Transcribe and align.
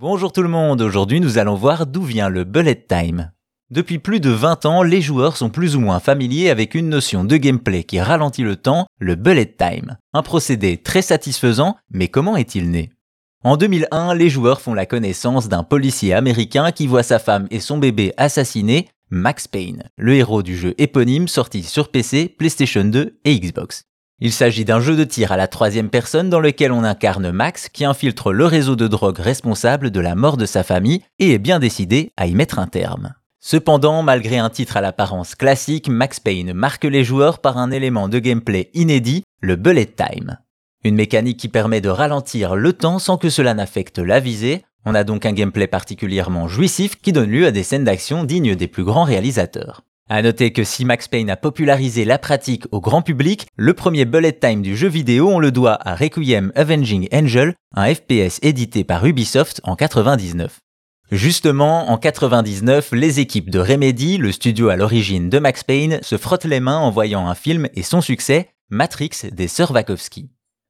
Bonjour 0.00 0.32
tout 0.32 0.42
le 0.42 0.48
monde, 0.48 0.82
aujourd'hui 0.82 1.20
nous 1.20 1.38
allons 1.38 1.54
voir 1.54 1.86
d'où 1.86 2.02
vient 2.02 2.28
le 2.28 2.42
bullet 2.42 2.74
time. 2.74 3.30
Depuis 3.70 4.00
plus 4.00 4.18
de 4.18 4.28
20 4.30 4.66
ans, 4.66 4.82
les 4.82 5.00
joueurs 5.00 5.36
sont 5.36 5.50
plus 5.50 5.76
ou 5.76 5.80
moins 5.80 6.00
familiers 6.00 6.50
avec 6.50 6.74
une 6.74 6.88
notion 6.88 7.22
de 7.22 7.36
gameplay 7.36 7.84
qui 7.84 8.00
ralentit 8.00 8.42
le 8.42 8.56
temps, 8.56 8.86
le 8.98 9.14
bullet 9.14 9.46
time. 9.46 9.96
Un 10.12 10.22
procédé 10.22 10.78
très 10.78 11.00
satisfaisant, 11.00 11.76
mais 11.92 12.08
comment 12.08 12.36
est-il 12.36 12.72
né? 12.72 12.90
En 13.44 13.56
2001, 13.56 14.16
les 14.16 14.30
joueurs 14.30 14.60
font 14.60 14.74
la 14.74 14.84
connaissance 14.84 15.48
d'un 15.48 15.62
policier 15.62 16.12
américain 16.12 16.72
qui 16.72 16.88
voit 16.88 17.04
sa 17.04 17.20
femme 17.20 17.46
et 17.52 17.60
son 17.60 17.78
bébé 17.78 18.12
assassinés, 18.16 18.88
Max 19.10 19.46
Payne, 19.46 19.84
le 19.96 20.14
héros 20.14 20.42
du 20.42 20.56
jeu 20.56 20.74
éponyme 20.76 21.28
sorti 21.28 21.62
sur 21.62 21.92
PC, 21.92 22.34
PlayStation 22.36 22.84
2 22.84 23.20
et 23.24 23.38
Xbox. 23.38 23.84
Il 24.20 24.32
s'agit 24.32 24.64
d'un 24.64 24.80
jeu 24.80 24.96
de 24.96 25.02
tir 25.02 25.32
à 25.32 25.36
la 25.36 25.48
troisième 25.48 25.90
personne 25.90 26.30
dans 26.30 26.38
lequel 26.38 26.70
on 26.70 26.84
incarne 26.84 27.32
Max 27.32 27.68
qui 27.68 27.84
infiltre 27.84 28.32
le 28.32 28.46
réseau 28.46 28.76
de 28.76 28.86
drogue 28.86 29.18
responsable 29.18 29.90
de 29.90 30.00
la 30.00 30.14
mort 30.14 30.36
de 30.36 30.46
sa 30.46 30.62
famille 30.62 31.02
et 31.18 31.32
est 31.32 31.38
bien 31.38 31.58
décidé 31.58 32.12
à 32.16 32.26
y 32.26 32.34
mettre 32.34 32.60
un 32.60 32.68
terme. 32.68 33.14
Cependant, 33.40 34.02
malgré 34.02 34.38
un 34.38 34.50
titre 34.50 34.76
à 34.76 34.80
l'apparence 34.80 35.34
classique, 35.34 35.88
Max 35.88 36.20
Payne 36.20 36.54
marque 36.54 36.84
les 36.84 37.04
joueurs 37.04 37.40
par 37.40 37.58
un 37.58 37.72
élément 37.72 38.08
de 38.08 38.18
gameplay 38.20 38.70
inédit, 38.72 39.24
le 39.40 39.56
bullet 39.56 39.84
time. 39.84 40.38
Une 40.84 40.94
mécanique 40.94 41.40
qui 41.40 41.48
permet 41.48 41.80
de 41.80 41.88
ralentir 41.88 42.54
le 42.54 42.72
temps 42.72 42.98
sans 42.98 43.18
que 43.18 43.28
cela 43.28 43.52
n'affecte 43.52 43.98
la 43.98 44.20
visée. 44.20 44.64
On 44.86 44.94
a 44.94 45.02
donc 45.02 45.26
un 45.26 45.32
gameplay 45.32 45.66
particulièrement 45.66 46.46
jouissif 46.46 46.96
qui 47.00 47.12
donne 47.12 47.30
lieu 47.30 47.46
à 47.46 47.50
des 47.50 47.64
scènes 47.64 47.84
d'action 47.84 48.24
dignes 48.24 48.54
des 48.54 48.68
plus 48.68 48.84
grands 48.84 49.04
réalisateurs. 49.04 49.82
À 50.10 50.20
noter 50.20 50.52
que 50.52 50.64
si 50.64 50.84
Max 50.84 51.08
Payne 51.08 51.30
a 51.30 51.36
popularisé 51.36 52.04
la 52.04 52.18
pratique 52.18 52.66
au 52.72 52.80
grand 52.82 53.00
public, 53.00 53.46
le 53.56 53.72
premier 53.72 54.04
bullet 54.04 54.32
time 54.32 54.60
du 54.60 54.76
jeu 54.76 54.88
vidéo 54.88 55.30
on 55.30 55.38
le 55.38 55.50
doit 55.50 55.78
à 55.80 55.94
Requiem 55.94 56.52
Avenging 56.54 57.08
Angel, 57.10 57.54
un 57.74 57.94
FPS 57.94 58.38
édité 58.42 58.84
par 58.84 59.06
Ubisoft 59.06 59.62
en 59.64 59.76
99. 59.76 60.58
Justement, 61.10 61.90
en 61.90 61.96
99, 61.96 62.92
les 62.92 63.20
équipes 63.20 63.48
de 63.48 63.58
Remedy, 63.58 64.18
le 64.18 64.30
studio 64.30 64.68
à 64.68 64.76
l'origine 64.76 65.30
de 65.30 65.38
Max 65.38 65.64
Payne, 65.64 65.98
se 66.02 66.18
frottent 66.18 66.44
les 66.44 66.60
mains 66.60 66.78
en 66.78 66.90
voyant 66.90 67.26
un 67.26 67.34
film 67.34 67.68
et 67.74 67.82
son 67.82 68.02
succès, 68.02 68.50
Matrix 68.68 69.30
des 69.32 69.48
sœurs. 69.48 69.72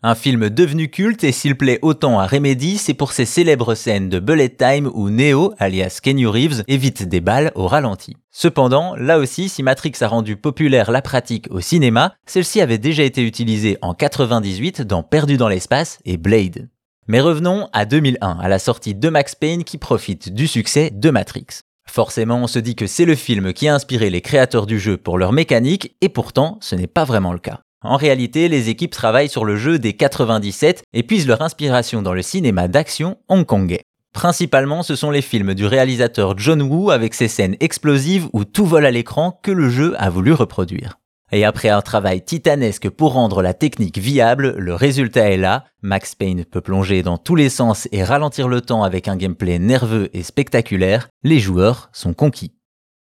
Un 0.00 0.14
film 0.14 0.48
devenu 0.48 0.88
culte 0.90 1.24
et 1.24 1.32
s'il 1.32 1.56
plaît 1.56 1.80
autant 1.82 2.20
à 2.20 2.26
Remedy, 2.28 2.78
c'est 2.78 2.94
pour 2.94 3.10
ses 3.10 3.24
célèbres 3.24 3.74
scènes 3.74 4.08
de 4.08 4.20
bullet 4.20 4.48
time 4.48 4.88
où 4.94 5.10
Neo, 5.10 5.54
alias 5.58 5.98
Kenny 6.00 6.24
Reeves, 6.24 6.62
évite 6.68 7.08
des 7.08 7.20
balles 7.20 7.50
au 7.56 7.66
ralenti. 7.66 8.16
Cependant, 8.30 8.94
là 8.94 9.18
aussi, 9.18 9.48
si 9.48 9.64
Matrix 9.64 9.94
a 10.02 10.06
rendu 10.06 10.36
populaire 10.36 10.92
la 10.92 11.02
pratique 11.02 11.48
au 11.50 11.60
cinéma, 11.60 12.14
celle-ci 12.26 12.60
avait 12.60 12.78
déjà 12.78 13.02
été 13.02 13.26
utilisée 13.26 13.76
en 13.82 13.92
98 13.92 14.82
dans 14.82 15.02
Perdu 15.02 15.36
dans 15.36 15.48
l'espace 15.48 15.98
et 16.04 16.16
Blade. 16.16 16.68
Mais 17.08 17.20
revenons 17.20 17.68
à 17.72 17.84
2001, 17.84 18.38
à 18.38 18.48
la 18.48 18.60
sortie 18.60 18.94
de 18.94 19.08
Max 19.08 19.34
Payne 19.34 19.64
qui 19.64 19.78
profite 19.78 20.32
du 20.32 20.46
succès 20.46 20.92
de 20.94 21.10
Matrix. 21.10 21.46
Forcément, 21.90 22.36
on 22.36 22.46
se 22.46 22.60
dit 22.60 22.76
que 22.76 22.86
c'est 22.86 23.04
le 23.04 23.16
film 23.16 23.52
qui 23.52 23.66
a 23.66 23.74
inspiré 23.74 24.10
les 24.10 24.20
créateurs 24.20 24.66
du 24.66 24.78
jeu 24.78 24.96
pour 24.96 25.18
leur 25.18 25.32
mécanique, 25.32 25.96
et 26.02 26.08
pourtant, 26.08 26.58
ce 26.60 26.76
n'est 26.76 26.86
pas 26.86 27.04
vraiment 27.04 27.32
le 27.32 27.40
cas. 27.40 27.62
En 27.82 27.96
réalité, 27.96 28.48
les 28.48 28.70
équipes 28.70 28.90
travaillent 28.90 29.28
sur 29.28 29.44
le 29.44 29.56
jeu 29.56 29.78
des 29.78 29.92
97 29.92 30.82
et 30.92 31.02
puisent 31.04 31.28
leur 31.28 31.42
inspiration 31.42 32.02
dans 32.02 32.12
le 32.12 32.22
cinéma 32.22 32.66
d'action 32.66 33.18
hongkongais. 33.28 33.82
Principalement, 34.12 34.82
ce 34.82 34.96
sont 34.96 35.12
les 35.12 35.22
films 35.22 35.54
du 35.54 35.64
réalisateur 35.64 36.36
John 36.36 36.62
Woo 36.62 36.90
avec 36.90 37.14
ses 37.14 37.28
scènes 37.28 37.56
explosives 37.60 38.28
où 38.32 38.44
tout 38.44 38.66
vole 38.66 38.86
à 38.86 38.90
l'écran 38.90 39.38
que 39.42 39.52
le 39.52 39.70
jeu 39.70 39.94
a 39.98 40.10
voulu 40.10 40.32
reproduire. 40.32 40.98
Et 41.30 41.44
après 41.44 41.68
un 41.68 41.82
travail 41.82 42.24
titanesque 42.24 42.88
pour 42.88 43.12
rendre 43.12 43.42
la 43.42 43.54
technique 43.54 43.98
viable, 43.98 44.54
le 44.56 44.74
résultat 44.74 45.30
est 45.30 45.36
là. 45.36 45.64
Max 45.82 46.14
Payne 46.14 46.44
peut 46.44 46.62
plonger 46.62 47.02
dans 47.02 47.18
tous 47.18 47.36
les 47.36 47.50
sens 47.50 47.86
et 47.92 48.02
ralentir 48.02 48.48
le 48.48 48.60
temps 48.60 48.82
avec 48.82 49.06
un 49.08 49.16
gameplay 49.16 49.58
nerveux 49.58 50.08
et 50.14 50.22
spectaculaire. 50.22 51.08
Les 51.22 51.38
joueurs 51.38 51.90
sont 51.92 52.14
conquis. 52.14 52.57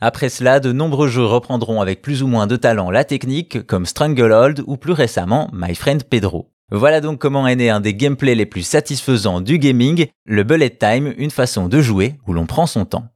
Après 0.00 0.28
cela, 0.28 0.60
de 0.60 0.72
nombreux 0.72 1.08
jeux 1.08 1.24
reprendront 1.24 1.80
avec 1.80 2.02
plus 2.02 2.22
ou 2.22 2.26
moins 2.26 2.46
de 2.46 2.56
talent 2.56 2.90
la 2.90 3.04
technique, 3.04 3.66
comme 3.66 3.86
Stranglehold 3.86 4.62
ou 4.66 4.76
plus 4.76 4.92
récemment 4.92 5.48
My 5.54 5.74
Friend 5.74 6.04
Pedro. 6.04 6.50
Voilà 6.70 7.00
donc 7.00 7.18
comment 7.18 7.46
est 7.46 7.56
né 7.56 7.70
un 7.70 7.80
des 7.80 7.94
gameplays 7.94 8.34
les 8.34 8.44
plus 8.44 8.62
satisfaisants 8.62 9.40
du 9.40 9.58
gaming, 9.58 10.08
le 10.26 10.44
bullet 10.44 10.68
time, 10.68 11.14
une 11.16 11.30
façon 11.30 11.68
de 11.68 11.80
jouer 11.80 12.16
où 12.26 12.34
l'on 12.34 12.44
prend 12.44 12.66
son 12.66 12.84
temps. 12.84 13.06